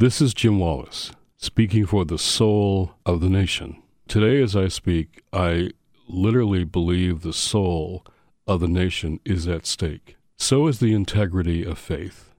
This 0.00 0.20
is 0.20 0.32
Jim 0.32 0.60
Wallis 0.60 1.10
speaking 1.38 1.84
for 1.84 2.04
the 2.04 2.18
soul 2.18 2.92
of 3.04 3.20
the 3.20 3.28
nation. 3.28 3.82
Today, 4.06 4.40
as 4.40 4.54
I 4.54 4.68
speak, 4.68 5.24
I 5.32 5.70
literally 6.06 6.62
believe 6.62 7.22
the 7.22 7.32
soul 7.32 8.06
of 8.46 8.60
the 8.60 8.68
nation 8.68 9.18
is 9.24 9.48
at 9.48 9.66
stake. 9.66 10.14
So 10.36 10.68
is 10.68 10.78
the 10.78 10.92
integrity 10.92 11.64
of 11.64 11.80
faith. 11.80 12.30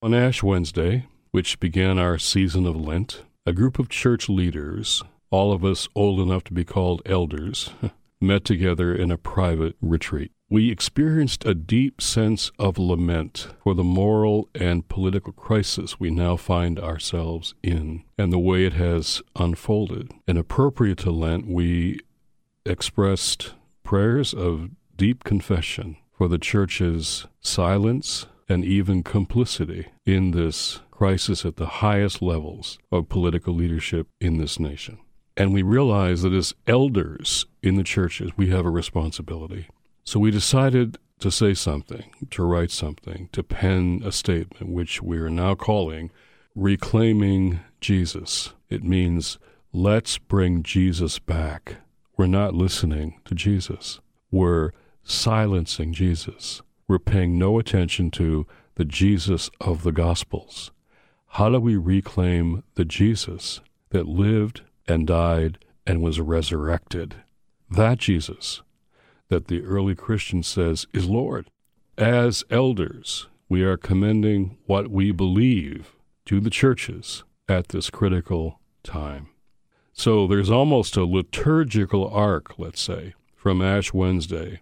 On 0.00 0.14
Ash 0.14 0.42
Wednesday, 0.42 1.04
which 1.32 1.60
began 1.60 1.98
our 1.98 2.16
season 2.16 2.66
of 2.66 2.80
Lent, 2.80 3.24
a 3.44 3.52
group 3.52 3.78
of 3.78 3.90
church 3.90 4.30
leaders, 4.30 5.02
all 5.30 5.52
of 5.52 5.66
us 5.66 5.90
old 5.94 6.18
enough 6.18 6.44
to 6.44 6.54
be 6.54 6.64
called 6.64 7.02
elders, 7.04 7.68
met 8.22 8.46
together 8.46 8.94
in 8.94 9.10
a 9.10 9.18
private 9.18 9.76
retreat. 9.82 10.32
We 10.52 10.70
experienced 10.70 11.46
a 11.46 11.54
deep 11.54 12.02
sense 12.02 12.52
of 12.58 12.76
lament 12.76 13.48
for 13.62 13.72
the 13.72 13.82
moral 13.82 14.50
and 14.54 14.86
political 14.86 15.32
crisis 15.32 15.98
we 15.98 16.10
now 16.10 16.36
find 16.36 16.78
ourselves 16.78 17.54
in 17.62 18.04
and 18.18 18.30
the 18.30 18.38
way 18.38 18.66
it 18.66 18.74
has 18.74 19.22
unfolded. 19.34 20.12
And 20.28 20.36
appropriate 20.36 20.98
to 20.98 21.10
Lent, 21.10 21.46
we 21.46 22.00
expressed 22.66 23.54
prayers 23.82 24.34
of 24.34 24.68
deep 24.94 25.24
confession 25.24 25.96
for 26.12 26.28
the 26.28 26.36
church's 26.36 27.26
silence 27.40 28.26
and 28.46 28.62
even 28.62 29.02
complicity 29.02 29.86
in 30.04 30.32
this 30.32 30.80
crisis 30.90 31.46
at 31.46 31.56
the 31.56 31.80
highest 31.80 32.20
levels 32.20 32.78
of 32.90 33.08
political 33.08 33.54
leadership 33.54 34.06
in 34.20 34.36
this 34.36 34.60
nation. 34.60 34.98
And 35.34 35.54
we 35.54 35.62
realize 35.62 36.20
that 36.20 36.34
as 36.34 36.52
elders 36.66 37.46
in 37.62 37.76
the 37.76 37.82
churches, 37.82 38.32
we 38.36 38.50
have 38.50 38.66
a 38.66 38.70
responsibility. 38.70 39.68
So 40.04 40.20
we 40.20 40.30
decided 40.30 40.98
to 41.20 41.30
say 41.30 41.54
something, 41.54 42.10
to 42.30 42.42
write 42.42 42.70
something, 42.70 43.28
to 43.32 43.42
pen 43.42 44.02
a 44.04 44.12
statement, 44.12 44.72
which 44.72 45.02
we 45.02 45.18
are 45.18 45.30
now 45.30 45.54
calling 45.54 46.10
Reclaiming 46.54 47.60
Jesus. 47.80 48.52
It 48.68 48.84
means 48.84 49.38
let's 49.72 50.18
bring 50.18 50.62
Jesus 50.62 51.18
back. 51.18 51.76
We're 52.18 52.26
not 52.26 52.54
listening 52.54 53.20
to 53.24 53.34
Jesus. 53.34 54.00
We're 54.30 54.72
silencing 55.02 55.94
Jesus. 55.94 56.60
We're 56.86 56.98
paying 56.98 57.38
no 57.38 57.58
attention 57.58 58.10
to 58.12 58.46
the 58.74 58.84
Jesus 58.84 59.48
of 59.62 59.82
the 59.82 59.92
Gospels. 59.92 60.72
How 61.26 61.48
do 61.48 61.58
we 61.58 61.76
reclaim 61.76 62.64
the 62.74 62.84
Jesus 62.84 63.62
that 63.92 64.06
lived 64.06 64.60
and 64.86 65.06
died 65.06 65.58
and 65.86 66.02
was 66.02 66.20
resurrected. 66.20 67.16
That 67.70 67.98
Jesus 67.98 68.62
that 69.32 69.48
the 69.48 69.64
early 69.64 69.94
Christian 69.94 70.42
says 70.42 70.86
is 70.92 71.08
Lord. 71.08 71.48
As 71.96 72.44
elders, 72.50 73.28
we 73.48 73.62
are 73.62 73.78
commending 73.78 74.58
what 74.66 74.88
we 74.88 75.10
believe 75.10 75.96
to 76.26 76.38
the 76.38 76.50
churches 76.50 77.24
at 77.48 77.68
this 77.68 77.88
critical 77.88 78.60
time. 78.82 79.28
So 79.94 80.26
there's 80.26 80.50
almost 80.50 80.98
a 80.98 81.06
liturgical 81.06 82.06
arc, 82.10 82.58
let's 82.58 82.82
say, 82.82 83.14
from 83.34 83.62
Ash 83.62 83.94
Wednesday, 83.94 84.60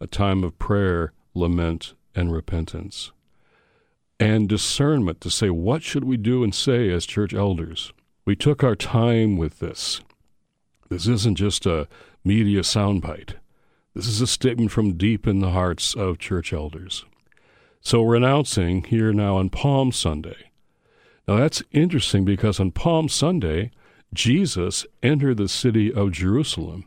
a 0.00 0.08
time 0.08 0.42
of 0.42 0.58
prayer, 0.58 1.12
lament, 1.32 1.94
and 2.12 2.32
repentance, 2.32 3.12
and 4.18 4.48
discernment 4.48 5.20
to 5.20 5.30
say, 5.30 5.48
what 5.48 5.84
should 5.84 6.02
we 6.02 6.16
do 6.16 6.42
and 6.42 6.52
say 6.52 6.90
as 6.90 7.06
church 7.06 7.32
elders? 7.32 7.92
We 8.24 8.34
took 8.34 8.64
our 8.64 8.74
time 8.74 9.36
with 9.36 9.60
this. 9.60 10.00
This 10.88 11.06
isn't 11.06 11.36
just 11.36 11.66
a 11.66 11.86
media 12.24 12.62
soundbite. 12.62 13.34
This 13.94 14.06
is 14.06 14.20
a 14.20 14.26
statement 14.26 14.70
from 14.70 14.96
deep 14.96 15.26
in 15.26 15.40
the 15.40 15.50
hearts 15.50 15.94
of 15.94 16.18
church 16.18 16.52
elders. 16.52 17.04
So 17.80 18.02
we're 18.02 18.16
announcing 18.16 18.84
here 18.84 19.12
now 19.12 19.36
on 19.36 19.50
Palm 19.50 19.92
Sunday. 19.92 20.50
Now 21.28 21.36
that's 21.36 21.62
interesting 21.72 22.24
because 22.24 22.58
on 22.58 22.70
Palm 22.70 23.08
Sunday, 23.08 23.70
Jesus 24.14 24.86
entered 25.02 25.36
the 25.36 25.48
city 25.48 25.92
of 25.92 26.12
Jerusalem 26.12 26.84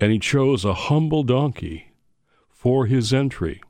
and 0.00 0.12
he 0.12 0.18
chose 0.18 0.64
a 0.64 0.74
humble 0.74 1.22
donkey 1.22 1.92
for 2.50 2.86
his 2.86 3.12
entry, 3.12 3.60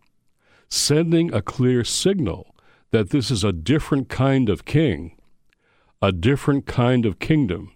sending 0.68 1.32
a 1.32 1.42
clear 1.42 1.84
signal 1.84 2.54
that 2.90 3.10
this 3.10 3.30
is 3.30 3.44
a 3.44 3.52
different 3.52 4.08
kind 4.08 4.48
of 4.48 4.64
king 4.64 5.18
a 6.00 6.12
different 6.12 6.66
kind 6.66 7.04
of 7.04 7.18
kingdom, 7.18 7.72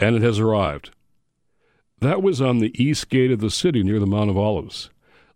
and 0.00 0.16
it 0.16 0.22
has 0.22 0.38
arrived. 0.38 0.90
That 2.00 2.22
was 2.22 2.40
on 2.40 2.58
the 2.58 2.80
east 2.80 3.08
gate 3.08 3.32
of 3.32 3.40
the 3.40 3.50
city 3.50 3.82
near 3.82 3.98
the 3.98 4.06
Mount 4.06 4.30
of 4.30 4.38
Olives. 4.38 4.90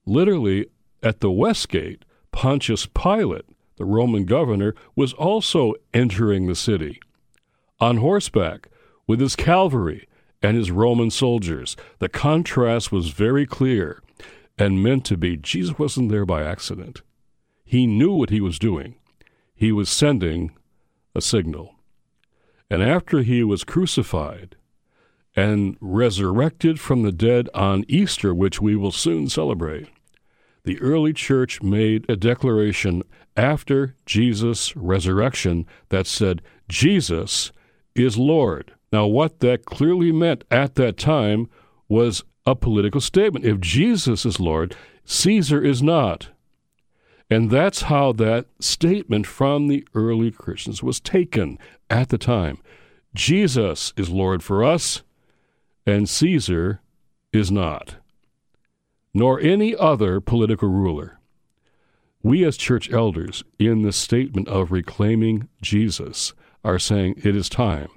Literally, 0.07 0.67
at 1.03 1.21
the 1.21 1.31
west 1.31 1.69
gate, 1.69 2.05
Pontius 2.31 2.87
Pilate, 2.87 3.47
the 3.77 3.85
Roman 3.85 4.25
governor, 4.25 4.75
was 4.95 5.13
also 5.13 5.75
entering 5.93 6.47
the 6.47 6.55
city 6.55 7.01
on 7.81 7.97
horseback 7.97 8.69
with 9.07 9.21
his 9.21 9.35
cavalry 9.35 10.07
and 10.41 10.57
his 10.57 10.71
Roman 10.71 11.11
soldiers. 11.11 11.77
The 11.99 12.09
contrast 12.09 12.93
was 12.93 13.09
very 13.09 13.47
clear 13.47 14.03
and 14.57 14.83
meant 14.83 15.05
to 15.07 15.17
be. 15.17 15.37
Jesus 15.37 15.79
wasn't 15.79 16.11
there 16.11 16.27
by 16.27 16.45
accident. 16.45 17.03
He 17.65 17.87
knew 17.87 18.13
what 18.13 18.31
he 18.31 18.41
was 18.41 18.59
doing. 18.59 18.97
He 19.55 19.73
was 19.73 19.89
sending 19.89 20.53
a 21.15 21.21
signal. 21.21 21.75
And 22.71 22.83
after 22.83 23.23
he 23.23 23.43
was 23.43 23.65
crucified 23.65 24.57
and 25.35 25.77
resurrected 25.81 26.79
from 26.79 27.03
the 27.03 27.13
dead 27.13 27.49
on 27.55 27.85
Easter, 27.89 28.35
which 28.35 28.61
we 28.61 28.77
will 28.77 28.93
soon 28.93 29.29
celebrate, 29.29 29.89
the 30.65 30.81
early 30.81 31.13
church 31.13 31.63
made 31.63 32.09
a 32.09 32.17
declaration 32.17 33.03
after 33.37 33.97
Jesus' 34.07 34.77
resurrection 34.77 35.67
that 35.89 36.07
said, 36.07 36.43
Jesus 36.69 37.51
is 37.95 38.17
Lord. 38.19 38.73
Now, 38.93 39.07
what 39.07 39.41
that 39.41 39.65
clearly 39.65 40.13
meant 40.13 40.45
at 40.51 40.75
that 40.77 40.99
time 40.99 41.49
was 41.89 42.23
a 42.47 42.55
political 42.55 43.01
statement. 43.01 43.45
If 43.45 43.61
Jesus 43.61 44.27
is 44.27 44.39
Lord, 44.39 44.77
Caesar 45.05 45.65
is 45.65 45.83
not. 45.83 46.29
And 47.31 47.51
that's 47.51 47.83
how 47.83 48.13
that 48.13 48.47
statement 48.61 49.27
from 49.27 49.69
the 49.69 49.87
early 49.95 50.31
Christians 50.31 50.83
was 50.83 51.01
taken 51.01 51.59
at 51.89 52.11
the 52.11 52.19
time. 52.19 52.59
Jesus 53.15 53.93
is 53.97 54.11
Lord 54.11 54.43
for 54.43 54.63
us, 54.63 55.03
and 55.87 56.09
Caesar 56.09 56.81
is 57.33 57.51
not, 57.51 57.97
nor 59.13 59.41
any 59.41 59.75
other 59.77 60.21
political 60.21 60.69
ruler. 60.69 61.19
We, 62.23 62.45
as 62.45 62.57
church 62.57 62.91
elders, 62.93 63.43
in 63.59 63.83
the 63.83 63.93
statement 63.93 64.49
of 64.49 64.71
reclaiming 64.71 65.49
Jesus, 65.61 66.35
are 66.65 66.79
saying 66.79 67.15
it 67.19 67.35
is 67.35 67.49
time 67.49 67.89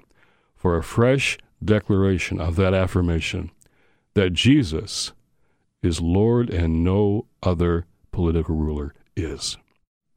for 0.56 0.76
a 0.76 0.82
fresh 0.82 1.38
declaration 1.64 2.40
of 2.40 2.56
that 2.56 2.74
affirmation 2.74 3.50
that 4.14 4.32
Jesus 4.32 5.12
is 5.82 6.00
Lord 6.00 6.50
and 6.50 6.82
no 6.82 7.26
other 7.42 7.86
political 8.10 8.56
ruler 8.56 8.94
is. 9.14 9.56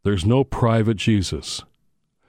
There's 0.03 0.25
no 0.25 0.43
private 0.43 0.97
Jesus. 0.97 1.63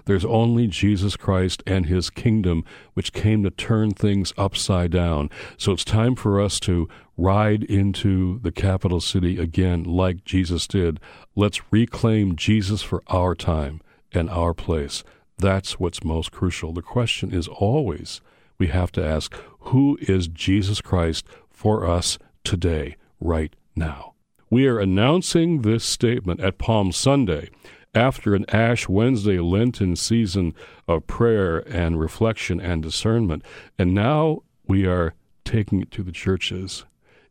There's 0.05 0.25
only 0.25 0.66
Jesus 0.66 1.16
Christ 1.16 1.62
and 1.66 1.87
his 1.87 2.11
kingdom, 2.11 2.65
which 2.94 3.12
came 3.12 3.43
to 3.43 3.50
turn 3.50 3.93
things 3.93 4.33
upside 4.37 4.91
down. 4.91 5.31
So 5.56 5.72
it's 5.72 5.84
time 5.84 6.16
for 6.16 6.41
us 6.41 6.61
to 6.61 6.88
ride 7.16 7.65
into 7.65 8.38
the 8.41 8.53
capital 8.53 9.00
city 9.00 9.38
again, 9.38 9.84
like 9.84 10.25
Jesus 10.25 10.66
did. 10.66 11.00
Let's 11.37 11.61
reclaim 11.71 12.37
Jesus 12.37 12.83
for 12.83 13.03
our 13.09 13.34
time 13.34 13.81
and 14.12 14.31
our 14.31 14.55
place. 14.55 15.05
That's 15.38 15.78
what's 15.78 16.05
most 16.05 16.32
crucial. 16.32 16.72
The 16.72 16.82
question 16.82 17.32
is 17.32 17.49
always 17.49 18.21
we 18.59 18.69
have 18.69 18.93
to 18.93 19.05
ask 19.05 19.34
who 19.61 19.99
is 20.03 20.28
Jesus 20.28 20.81
Christ 20.81 21.27
for 21.50 21.87
us 21.87 22.19
today, 22.44 22.97
right 23.21 23.55
now? 23.75 24.15
We 24.50 24.67
are 24.67 24.78
announcing 24.78 25.62
this 25.62 25.84
statement 25.84 26.41
at 26.41 26.59
Palm 26.59 26.93
Sunday 26.93 27.50
after 27.95 28.34
an 28.34 28.45
Ash 28.51 28.89
Wednesday 28.89 29.39
Lenten 29.39 29.97
season 29.97 30.55
of 30.87 31.06
prayer 31.06 31.59
and 31.69 31.99
reflection 31.99 32.61
and 32.61 32.82
discernment. 32.82 33.44
And 33.79 33.94
now 33.94 34.43
we 34.67 34.87
are 34.87 35.14
taking 35.44 35.81
it 35.82 35.91
to 35.93 36.03
the 36.03 36.12
churches 36.12 36.85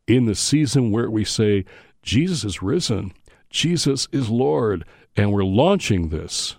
in 0.06 0.26
the 0.26 0.34
season 0.34 0.90
where 0.90 1.10
we 1.10 1.24
say, 1.24 1.64
Jesus 2.02 2.44
is 2.44 2.62
risen, 2.62 3.12
Jesus 3.48 4.08
is 4.12 4.28
Lord, 4.28 4.84
and 5.16 5.32
we're 5.32 5.44
launching 5.44 6.08
this, 6.08 6.56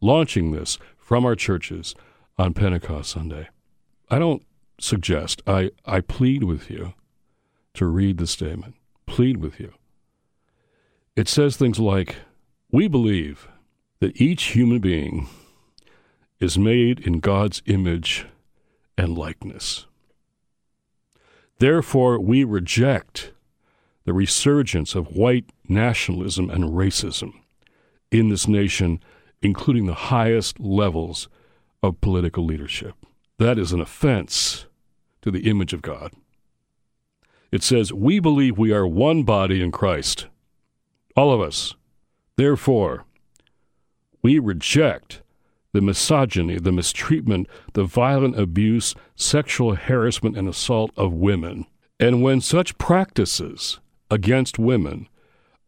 launching 0.00 0.52
this 0.52 0.78
from 0.96 1.24
our 1.24 1.34
churches 1.34 1.94
on 2.38 2.54
Pentecost 2.54 3.10
Sunday. 3.10 3.48
I 4.10 4.18
don't 4.18 4.42
suggest, 4.78 5.42
I, 5.46 5.70
I 5.84 6.00
plead 6.00 6.44
with 6.44 6.70
you 6.70 6.94
to 7.74 7.86
read 7.86 8.18
the 8.18 8.26
statement, 8.26 8.74
plead 9.06 9.38
with 9.38 9.60
you. 9.60 9.72
It 11.16 11.28
says 11.28 11.56
things 11.56 11.78
like, 11.78 12.16
we 12.74 12.88
believe 12.88 13.46
that 14.00 14.20
each 14.20 14.46
human 14.46 14.80
being 14.80 15.28
is 16.40 16.58
made 16.58 16.98
in 16.98 17.20
God's 17.20 17.62
image 17.66 18.26
and 18.98 19.16
likeness. 19.16 19.86
Therefore, 21.60 22.18
we 22.18 22.42
reject 22.42 23.30
the 24.04 24.12
resurgence 24.12 24.96
of 24.96 25.14
white 25.14 25.44
nationalism 25.68 26.50
and 26.50 26.64
racism 26.64 27.34
in 28.10 28.28
this 28.28 28.48
nation 28.48 28.98
including 29.40 29.86
the 29.86 29.94
highest 29.94 30.58
levels 30.58 31.28
of 31.80 32.00
political 32.00 32.44
leadership. 32.44 32.96
That 33.38 33.56
is 33.56 33.70
an 33.70 33.80
offense 33.80 34.66
to 35.22 35.30
the 35.30 35.48
image 35.48 35.72
of 35.72 35.80
God. 35.80 36.10
It 37.52 37.62
says, 37.62 37.92
We 37.92 38.18
believe 38.18 38.58
we 38.58 38.72
are 38.72 38.84
one 38.84 39.22
body 39.22 39.62
in 39.62 39.70
Christ, 39.70 40.26
all 41.14 41.32
of 41.32 41.40
us. 41.40 41.76
Therefore, 42.36 43.04
we 44.22 44.38
reject 44.38 45.22
the 45.72 45.80
misogyny, 45.80 46.58
the 46.58 46.72
mistreatment, 46.72 47.48
the 47.74 47.84
violent 47.84 48.38
abuse, 48.38 48.94
sexual 49.16 49.74
harassment, 49.74 50.36
and 50.36 50.48
assault 50.48 50.90
of 50.96 51.12
women. 51.12 51.66
And 51.98 52.22
when 52.22 52.40
such 52.40 52.78
practices 52.78 53.80
against 54.10 54.58
women 54.58 55.08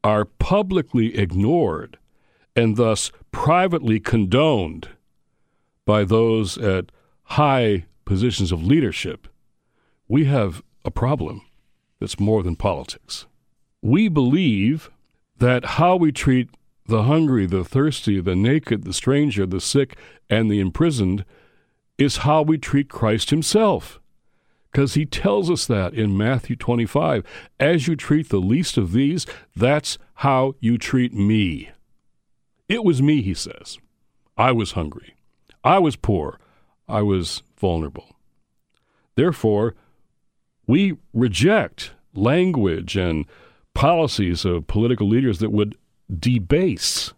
are 0.05 0.25
publicly 0.25 1.17
ignored 1.19 1.99
and 2.55 2.77
thus 2.77 3.11
privately 3.33 4.01
condoned 4.01 4.89
by 5.85 6.05
those 6.05 6.57
at 6.57 6.93
high 7.25 7.85
positions 8.05 8.53
of 8.53 8.65
leadership, 8.65 9.29
we 10.09 10.25
have 10.25 10.62
a 10.85 10.91
problem 10.91 11.43
that's 12.01 12.21
more 12.21 12.43
than 12.43 12.55
politics. 12.57 13.27
We 13.83 14.09
believe 14.09 14.91
that 15.38 15.65
how 15.65 15.97
we 15.97 16.12
treat 16.12 16.49
the 16.87 17.05
hungry, 17.05 17.47
the 17.47 17.65
thirsty, 17.65 18.21
the 18.21 18.37
naked, 18.37 18.85
the 18.85 18.93
stranger, 18.93 19.47
the 19.47 19.61
sick, 19.61 19.97
and 20.31 20.50
the 20.50 20.61
imprisoned 20.61 21.25
is 21.99 22.19
how 22.19 22.43
we 22.43 22.59
treat 22.59 22.88
Christ 22.88 23.31
himself. 23.31 24.00
Because 24.71 24.94
he 24.94 25.06
tells 25.06 25.50
us 25.50 25.67
that 25.67 25.94
in 25.94 26.17
Matthew 26.17 26.55
25. 26.55 27.25
As 27.59 27.88
you 27.88 27.97
treat 27.97 28.29
the 28.29 28.38
least 28.38 28.77
of 28.77 28.93
these, 28.93 29.27
that's 29.55 29.99
how 30.15 30.55
you 30.61 30.77
treat 30.77 31.15
me. 31.15 31.71
It 32.69 32.85
was 32.85 33.00
me, 33.00 33.23
he 33.23 33.35
says. 33.35 33.79
I 34.37 34.53
was 34.53 34.73
hungry. 34.73 35.15
I 35.65 35.79
was 35.79 35.97
poor. 35.97 36.38
I 36.88 37.03
was 37.03 37.43
vulnerable. 37.59 38.17
Therefore, 39.15 39.75
we 40.67 40.99
reject 41.15 41.93
language 42.15 42.97
and 42.97 43.25
policies 43.76 44.46
of 44.46 44.67
political 44.67 45.06
leaders 45.06 45.38
that 45.38 45.52
would 45.52 45.76
debase 46.19 47.12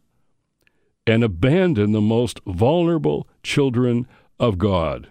and 1.07 1.23
abandon 1.23 1.93
the 1.93 2.01
most 2.01 2.41
vulnerable 2.47 3.29
children 3.45 4.09
of 4.41 4.59
God. 4.59 5.07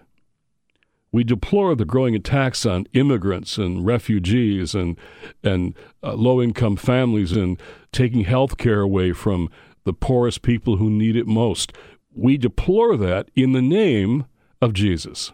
We 1.10 1.24
deplore 1.24 1.74
the 1.74 1.86
growing 1.86 2.14
attacks 2.14 2.66
on 2.66 2.86
immigrants 2.92 3.56
and 3.56 3.86
refugees 3.86 4.74
and, 4.74 4.98
and 5.42 5.74
uh, 6.02 6.12
low 6.12 6.42
income 6.42 6.76
families 6.76 7.32
and 7.32 7.58
taking 7.92 8.24
health 8.24 8.58
care 8.58 8.82
away 8.82 9.12
from 9.14 9.48
the 9.84 9.94
poorest 9.94 10.42
people 10.42 10.76
who 10.76 10.90
need 10.90 11.16
it 11.16 11.26
most. 11.26 11.72
We 12.14 12.36
deplore 12.36 12.94
that 12.98 13.30
in 13.34 13.52
the 13.52 13.62
name 13.62 14.26
of 14.60 14.74
Jesus. 14.74 15.32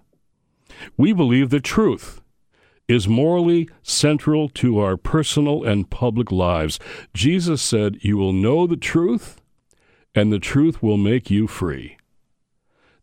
We 0.96 1.12
believe 1.12 1.50
the 1.50 1.58
truth 1.58 2.20
is 2.89 3.09
morally 3.09 3.69
central 3.83 4.49
to 4.51 4.79
our 4.79 4.97
personal 4.97 5.65
and 5.65 5.91
public 5.91 6.31
lives. 6.31 6.79
Jesus 7.13 7.63
said, 7.63 7.99
You 8.01 8.17
will 8.17 8.33
know 8.33 8.67
the 8.67 8.77
truth, 8.77 9.41
and 10.15 10.33
the 10.33 10.39
truth 10.39 10.83
will 10.83 10.97
make 10.97 11.31
you 11.31 11.47
free. 11.47 11.97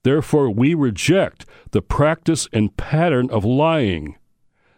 Therefore, 0.04 0.50
we 0.50 0.74
reject 0.74 1.45
the 1.72 1.81
practice 1.81 2.48
and 2.51 2.75
pattern 2.75 3.30
of 3.30 3.45
lying 3.45 4.18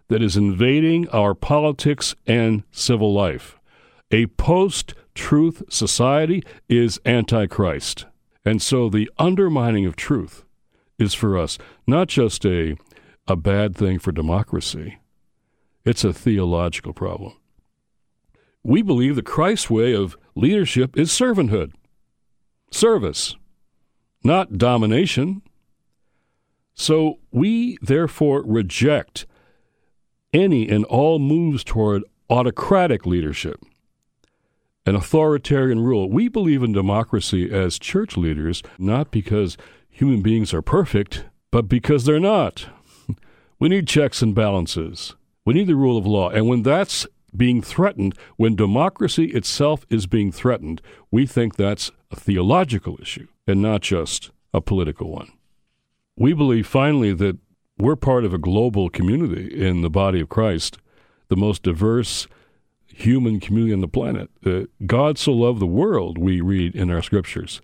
that 0.09 0.21
is 0.21 0.35
invading 0.37 1.07
our 1.09 1.33
politics 1.33 2.15
and 2.27 2.63
civil 2.71 3.13
life. 3.13 3.57
A 4.11 4.27
post 4.27 4.93
truth 5.15 5.63
society 5.69 6.43
is 6.67 6.99
antichrist. 7.05 8.05
And 8.45 8.61
so 8.61 8.89
the 8.89 9.09
undermining 9.17 9.85
of 9.85 9.95
truth 9.95 10.43
is 10.99 11.13
for 11.13 11.37
us 11.37 11.57
not 11.87 12.09
just 12.09 12.45
a 12.45 12.75
a 13.27 13.35
bad 13.35 13.75
thing 13.75 13.99
for 13.99 14.11
democracy. 14.11 14.97
It's 15.85 16.03
a 16.03 16.13
theological 16.13 16.93
problem. 16.93 17.33
We 18.63 18.81
believe 18.81 19.15
the 19.15 19.21
Christ 19.21 19.69
way 19.69 19.93
of 19.93 20.17
leadership 20.35 20.97
is 20.97 21.09
servanthood, 21.09 21.73
service, 22.71 23.35
not 24.23 24.57
domination. 24.57 25.41
So 26.73 27.19
we 27.31 27.77
therefore 27.81 28.43
reject 28.45 29.25
any 30.31 30.67
and 30.69 30.85
all 30.85 31.19
moves 31.19 31.63
toward 31.63 32.03
autocratic 32.29 33.05
leadership 33.05 33.61
an 34.85 34.95
authoritarian 34.95 35.79
rule. 35.79 36.09
We 36.09 36.27
believe 36.27 36.63
in 36.63 36.73
democracy 36.73 37.51
as 37.51 37.79
church 37.79 38.17
leaders, 38.17 38.61
not 38.77 39.11
because 39.11 39.57
human 39.89 40.21
beings 40.21 40.53
are 40.53 40.61
perfect, 40.61 41.25
but 41.51 41.69
because 41.69 42.05
they're 42.05 42.19
not. 42.19 42.67
We 43.63 43.69
need 43.69 43.87
checks 43.87 44.21
and 44.21 44.35
balances. 44.35 45.15
We 45.45 45.53
need 45.53 45.67
the 45.67 45.77
rule 45.77 45.97
of 45.97 46.05
law. 46.05 46.29
And 46.29 46.49
when 46.49 46.63
that's 46.63 47.07
being 47.33 47.61
threatened, 47.61 48.13
when 48.35 48.57
democracy 48.57 49.27
itself 49.27 49.85
is 49.89 50.05
being 50.05 50.33
threatened, 50.33 50.81
we 51.11 51.25
think 51.25 51.55
that's 51.55 51.89
a 52.11 52.17
theological 52.17 52.97
issue 53.01 53.27
and 53.47 53.61
not 53.61 53.79
just 53.79 54.31
a 54.53 54.59
political 54.59 55.09
one. 55.09 55.31
We 56.17 56.33
believe 56.33 56.67
finally 56.67 57.13
that 57.13 57.37
we're 57.77 57.95
part 57.95 58.25
of 58.25 58.33
a 58.33 58.37
global 58.37 58.89
community 58.89 59.65
in 59.65 59.79
the 59.79 59.89
body 59.89 60.19
of 60.19 60.27
Christ, 60.27 60.77
the 61.29 61.37
most 61.37 61.63
diverse 61.63 62.27
human 62.87 63.39
community 63.39 63.75
on 63.75 63.79
the 63.79 63.87
planet. 63.87 64.29
Uh, 64.45 64.63
God 64.85 65.17
so 65.17 65.31
loved 65.31 65.61
the 65.61 65.65
world, 65.65 66.17
we 66.17 66.41
read 66.41 66.75
in 66.75 66.91
our 66.91 67.01
scriptures, 67.01 67.61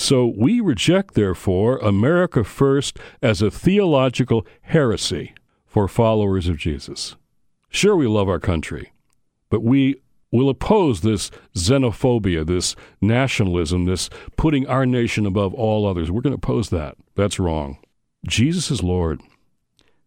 so 0.00 0.32
we 0.34 0.60
reject, 0.62 1.12
therefore, 1.12 1.76
America 1.76 2.42
First 2.42 2.98
as 3.20 3.42
a 3.42 3.50
theological 3.50 4.46
heresy 4.62 5.34
for 5.66 5.86
followers 5.88 6.48
of 6.48 6.56
Jesus. 6.56 7.16
Sure, 7.68 7.94
we 7.94 8.06
love 8.06 8.26
our 8.26 8.40
country, 8.40 8.92
but 9.50 9.62
we 9.62 9.96
will 10.32 10.48
oppose 10.48 11.02
this 11.02 11.30
xenophobia, 11.54 12.46
this 12.46 12.74
nationalism, 13.02 13.84
this 13.84 14.08
putting 14.38 14.66
our 14.66 14.86
nation 14.86 15.26
above 15.26 15.52
all 15.52 15.86
others. 15.86 16.10
We're 16.10 16.22
going 16.22 16.32
to 16.32 16.36
oppose 16.36 16.70
that. 16.70 16.96
That's 17.14 17.38
wrong. 17.38 17.76
Jesus 18.26 18.70
is 18.70 18.82
Lord. 18.82 19.20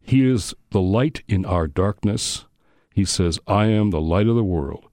He 0.02 0.28
is 0.28 0.56
the 0.72 0.82
light 0.82 1.22
in 1.28 1.46
our 1.46 1.68
darkness. 1.68 2.46
He 2.96 3.06
says, 3.06 3.40
I 3.46 3.68
am 3.68 3.92
the 3.92 4.02
light 4.02 4.28
of 4.28 4.36
the 4.36 4.44
world. 4.44 4.88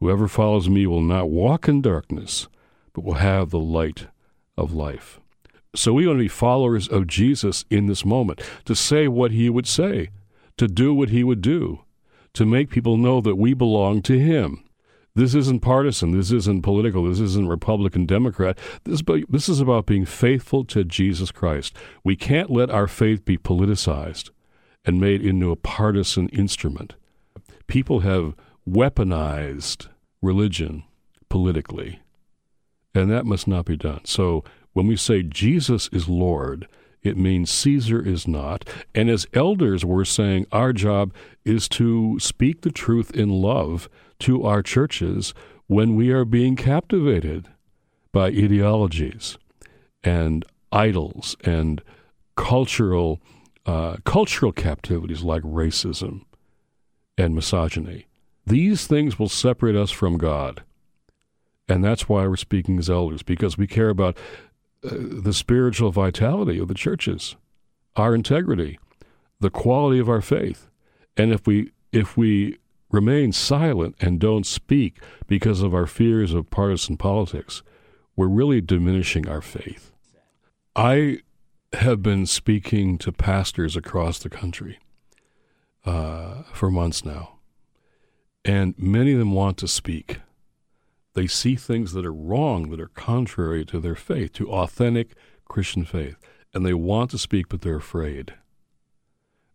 Whoever 0.00 0.26
follows 0.26 0.70
me 0.70 0.86
will 0.86 1.02
not 1.02 1.28
walk 1.28 1.68
in 1.68 1.82
darkness, 1.82 2.48
but 2.94 3.04
will 3.04 3.14
have 3.14 3.50
the 3.50 3.58
light 3.58 4.06
of 4.56 4.72
life. 4.72 5.20
So 5.74 5.92
we 5.92 6.06
want 6.06 6.18
to 6.18 6.24
be 6.24 6.28
followers 6.28 6.88
of 6.88 7.06
Jesus 7.06 7.64
in 7.70 7.86
this 7.86 8.04
moment, 8.04 8.40
to 8.64 8.74
say 8.74 9.08
what 9.08 9.30
he 9.30 9.50
would 9.50 9.66
say, 9.66 10.10
to 10.56 10.66
do 10.66 10.94
what 10.94 11.10
he 11.10 11.22
would 11.22 11.42
do, 11.42 11.80
to 12.32 12.46
make 12.46 12.70
people 12.70 12.96
know 12.96 13.20
that 13.20 13.36
we 13.36 13.52
belong 13.52 14.02
to 14.02 14.18
him. 14.18 14.62
This 15.14 15.34
isn't 15.34 15.60
partisan. 15.60 16.12
This 16.12 16.30
isn't 16.30 16.62
political. 16.62 17.04
This 17.04 17.20
isn't 17.20 17.48
Republican, 17.48 18.04
Democrat. 18.04 18.58
This, 18.84 19.02
this 19.30 19.48
is 19.48 19.60
about 19.60 19.86
being 19.86 20.04
faithful 20.04 20.64
to 20.66 20.84
Jesus 20.84 21.30
Christ. 21.30 21.74
We 22.04 22.16
can't 22.16 22.50
let 22.50 22.70
our 22.70 22.86
faith 22.86 23.24
be 23.24 23.38
politicized 23.38 24.30
and 24.84 25.00
made 25.00 25.24
into 25.24 25.50
a 25.50 25.56
partisan 25.56 26.28
instrument. 26.28 26.96
People 27.66 28.00
have 28.00 28.34
weaponized 28.68 29.88
religion 30.20 30.84
politically 31.30 32.00
and 32.96 33.10
that 33.10 33.26
must 33.26 33.46
not 33.46 33.66
be 33.66 33.76
done. 33.76 34.00
So 34.04 34.44
when 34.72 34.86
we 34.86 34.96
say 34.96 35.22
Jesus 35.22 35.88
is 35.92 36.08
Lord, 36.08 36.66
it 37.02 37.16
means 37.16 37.50
Caesar 37.50 38.00
is 38.00 38.26
not. 38.26 38.68
And 38.94 39.08
as 39.08 39.26
elders, 39.32 39.84
we're 39.84 40.04
saying 40.04 40.46
our 40.50 40.72
job 40.72 41.14
is 41.44 41.68
to 41.70 42.18
speak 42.18 42.62
the 42.62 42.72
truth 42.72 43.10
in 43.12 43.28
love 43.30 43.88
to 44.20 44.42
our 44.44 44.62
churches 44.62 45.34
when 45.66 45.94
we 45.94 46.10
are 46.10 46.24
being 46.24 46.56
captivated 46.56 47.48
by 48.12 48.26
ideologies 48.28 49.38
and 50.02 50.44
idols 50.72 51.36
and 51.44 51.82
cultural 52.36 53.20
uh, 53.66 53.96
cultural 54.04 54.52
captivities 54.52 55.22
like 55.22 55.42
racism 55.42 56.24
and 57.18 57.34
misogyny. 57.34 58.06
These 58.46 58.86
things 58.86 59.18
will 59.18 59.28
separate 59.28 59.74
us 59.74 59.90
from 59.90 60.18
God. 60.18 60.62
And 61.68 61.84
that's 61.84 62.08
why 62.08 62.26
we're 62.26 62.36
speaking 62.36 62.78
as 62.78 62.88
elders, 62.88 63.22
because 63.22 63.58
we 63.58 63.66
care 63.66 63.88
about 63.88 64.16
uh, 64.84 64.90
the 64.92 65.32
spiritual 65.32 65.90
vitality 65.90 66.58
of 66.58 66.68
the 66.68 66.74
churches, 66.74 67.36
our 67.96 68.14
integrity, 68.14 68.78
the 69.40 69.50
quality 69.50 69.98
of 69.98 70.08
our 70.08 70.20
faith. 70.20 70.70
And 71.16 71.32
if 71.32 71.46
we 71.46 71.72
if 71.92 72.16
we 72.16 72.58
remain 72.90 73.32
silent 73.32 73.96
and 74.00 74.20
don't 74.20 74.46
speak 74.46 75.00
because 75.26 75.62
of 75.62 75.74
our 75.74 75.86
fears 75.86 76.32
of 76.32 76.50
partisan 76.50 76.96
politics, 76.96 77.62
we're 78.14 78.28
really 78.28 78.60
diminishing 78.60 79.28
our 79.28 79.40
faith. 79.40 79.92
I 80.74 81.18
have 81.72 82.02
been 82.02 82.26
speaking 82.26 82.96
to 82.98 83.12
pastors 83.12 83.76
across 83.76 84.18
the 84.18 84.28
country 84.28 84.78
uh, 85.84 86.42
for 86.52 86.70
months 86.70 87.04
now, 87.04 87.38
and 88.44 88.74
many 88.78 89.12
of 89.12 89.18
them 89.18 89.32
want 89.32 89.56
to 89.58 89.68
speak 89.68 90.20
They 91.16 91.26
see 91.26 91.56
things 91.56 91.94
that 91.94 92.04
are 92.04 92.12
wrong, 92.12 92.68
that 92.68 92.78
are 92.78 92.88
contrary 92.88 93.64
to 93.66 93.80
their 93.80 93.94
faith, 93.94 94.34
to 94.34 94.50
authentic 94.50 95.14
Christian 95.46 95.86
faith, 95.86 96.18
and 96.52 96.64
they 96.64 96.74
want 96.74 97.10
to 97.12 97.18
speak, 97.18 97.48
but 97.48 97.62
they're 97.62 97.76
afraid. 97.76 98.34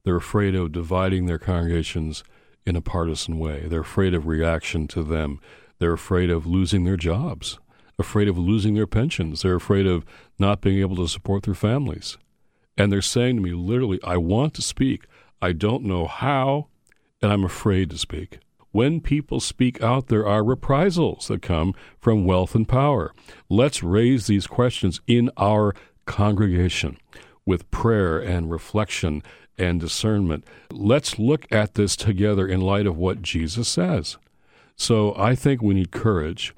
They're 0.04 0.16
afraid 0.16 0.56
of 0.56 0.72
dividing 0.72 1.28
their 1.28 1.38
congregations 1.38 2.24
in 2.66 2.76
a 2.76 2.82
partisan 2.82 3.38
way. 3.38 3.68
They're 3.68 3.82
afraid 3.82 4.16
of 4.16 4.26
reaction 4.26 4.88
to 4.88 5.04
them. 5.04 5.40
They're 5.78 5.94
afraid 5.94 6.32
of 6.32 6.48
losing 6.48 6.84
their 6.84 6.98
jobs, 6.98 7.60
afraid 8.00 8.28
of 8.28 8.40
losing 8.40 8.74
their 8.74 8.88
pensions. 8.88 9.44
They're 9.44 9.54
afraid 9.54 9.86
of 9.86 10.04
not 10.40 10.62
being 10.62 10.80
able 10.80 10.96
to 10.96 11.08
support 11.08 11.44
their 11.44 11.54
families. 11.54 12.18
And 12.76 12.92
they're 12.92 13.04
saying 13.04 13.36
to 13.36 13.42
me, 13.44 13.52
literally, 13.52 14.00
I 14.04 14.18
want 14.18 14.56
to 14.56 14.64
speak. 14.64 15.06
I 15.44 15.52
don't 15.52 15.84
know 15.84 16.08
how, 16.08 16.70
and 17.22 17.32
I'm 17.32 17.44
afraid 17.44 17.92
to 17.92 18.00
speak. 18.00 18.40
When 18.72 19.02
people 19.02 19.40
speak 19.40 19.82
out, 19.82 20.08
there 20.08 20.26
are 20.26 20.44
reprisals 20.44 21.28
that 21.28 21.42
come 21.42 21.74
from 22.00 22.26
wealth 22.26 22.56
and 22.56 22.68
power. 22.68 23.14
Let's 23.50 23.84
raise 23.84 24.28
these 24.28 24.48
questions 24.48 25.02
in 25.08 25.30
our 25.38 25.76
congregation 26.06 26.98
with 27.46 27.70
prayer 27.72 28.20
and 28.20 28.50
reflection 28.50 29.24
and 29.58 29.80
discernment. 29.80 30.46
Let's 30.72 31.20
look 31.20 31.46
at 31.52 31.74
this 31.76 31.96
together 31.96 32.48
in 32.48 32.62
light 32.62 32.88
of 32.88 32.98
what 32.98 33.22
Jesus 33.22 33.68
says. 33.68 34.18
So 34.76 35.14
I 35.18 35.36
think 35.36 35.62
we 35.62 35.74
need 35.74 35.92
courage 35.92 36.56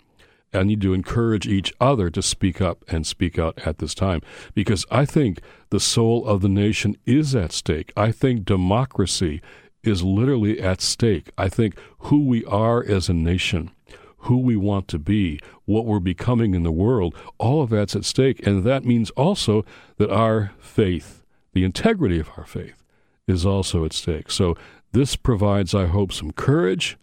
and 0.53 0.67
need 0.67 0.82
to 0.82 0.93
encourage 0.93 1.48
each 1.48 1.74
other 1.82 2.10
to 2.12 2.22
speak 2.22 2.62
up 2.62 2.86
and 2.88 3.08
speak 3.08 3.39
out 3.39 3.58
at 3.65 3.79
this 3.79 3.96
time 3.96 4.22
because 4.53 4.86
I 4.91 5.05
think 5.05 5.41
the 5.72 5.79
soul 5.79 6.25
of 6.27 6.41
the 6.41 6.50
nation 6.50 6.96
is 7.05 7.36
at 7.36 7.51
stake. 7.51 7.91
I 7.98 8.12
think 8.12 8.46
democracy 8.46 9.41
is 9.83 10.03
literally 10.03 10.59
at 10.61 10.81
stake. 10.81 11.29
I 11.37 11.49
think 11.49 11.77
who 11.99 12.25
we 12.25 12.45
are 12.45 12.83
as 12.83 13.09
a 13.09 13.13
nation, 13.13 13.71
who 14.19 14.37
we 14.37 14.55
want 14.55 14.87
to 14.89 14.99
be, 14.99 15.39
what 15.65 15.85
we're 15.85 15.99
becoming 15.99 16.55
in 16.55 16.63
the 16.63 16.71
world, 16.71 17.15
all 17.37 17.61
of 17.61 17.69
that's 17.69 17.95
at 17.95 18.05
stake. 18.05 18.45
And 18.47 18.63
that 18.63 18.85
means 18.85 19.09
also 19.11 19.65
that 19.97 20.09
our 20.09 20.53
faith, 20.59 21.23
the 21.53 21.65
integrity 21.65 22.19
of 22.19 22.29
our 22.37 22.45
faith, 22.45 22.83
is 23.27 23.45
also 23.45 23.85
at 23.85 23.93
stake. 23.93 24.31
So 24.31 24.55
this 24.93 25.15
provides, 25.15 25.75
I 25.75 25.87
hope, 25.87 26.13
some 26.13 26.31
courage 26.31 26.97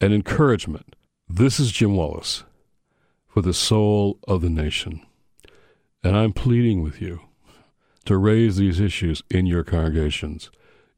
and 0.00 0.12
encouragement. 0.12 0.96
This 1.28 1.60
is 1.60 1.72
Jim 1.72 1.96
Wallis 1.96 2.44
for 3.26 3.42
the 3.42 3.54
soul 3.54 4.18
of 4.28 4.42
the 4.42 4.50
nation. 4.50 5.04
And 6.04 6.16
I'm 6.16 6.32
pleading 6.32 6.82
with 6.82 7.00
you 7.00 7.20
to 8.04 8.16
raise 8.16 8.56
these 8.56 8.80
issues 8.80 9.22
in 9.30 9.46
your 9.46 9.62
congregations, 9.62 10.50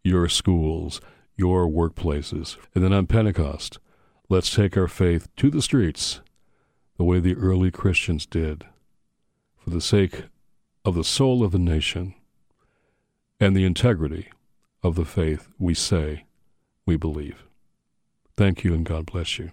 your 0.02 0.28
schools, 0.28 1.00
your 1.36 1.66
workplaces. 1.66 2.56
And 2.74 2.84
then 2.84 2.92
on 2.92 3.06
Pentecost, 3.06 3.78
let's 4.28 4.54
take 4.54 4.76
our 4.76 4.88
faith 4.88 5.28
to 5.36 5.50
the 5.50 5.62
streets 5.62 6.20
the 6.96 7.04
way 7.04 7.20
the 7.20 7.34
early 7.34 7.70
Christians 7.70 8.26
did 8.26 8.64
for 9.56 9.70
the 9.70 9.80
sake 9.80 10.24
of 10.84 10.94
the 10.94 11.04
soul 11.04 11.42
of 11.42 11.52
the 11.52 11.58
nation 11.58 12.14
and 13.40 13.56
the 13.56 13.64
integrity 13.64 14.28
of 14.82 14.94
the 14.94 15.04
faith 15.04 15.48
we 15.58 15.74
say 15.74 16.24
we 16.86 16.96
believe. 16.96 17.44
Thank 18.36 18.64
you 18.64 18.74
and 18.74 18.84
God 18.84 19.06
bless 19.06 19.38
you. 19.38 19.52